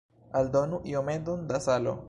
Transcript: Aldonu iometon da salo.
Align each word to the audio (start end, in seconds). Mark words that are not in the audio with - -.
Aldonu 0.39 0.81
iometon 0.93 1.47
da 1.53 1.59
salo. 1.69 1.99